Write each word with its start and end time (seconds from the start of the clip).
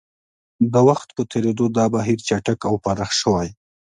د 0.73 0.75
وخت 0.87 1.09
په 1.15 1.23
تېرېدو 1.31 1.65
دا 1.77 1.85
بهیر 1.93 2.19
چټک 2.27 2.59
او 2.69 2.75
پراخ 2.83 3.11
شوی. 3.21 3.49